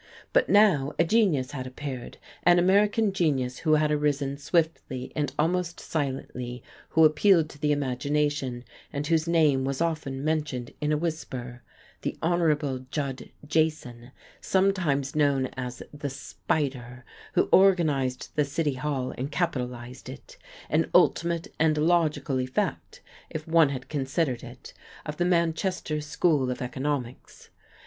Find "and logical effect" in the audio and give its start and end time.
21.59-23.01